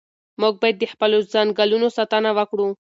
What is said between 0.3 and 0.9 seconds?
موږ باید د